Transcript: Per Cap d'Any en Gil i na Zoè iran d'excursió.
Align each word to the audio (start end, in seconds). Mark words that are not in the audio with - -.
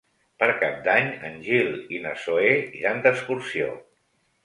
Per 0.43 0.47
Cap 0.63 0.79
d'Any 0.87 1.09
en 1.29 1.37
Gil 1.49 1.71
i 1.99 2.01
na 2.09 2.17
Zoè 2.25 2.57
iran 2.83 3.07
d'excursió. 3.07 3.73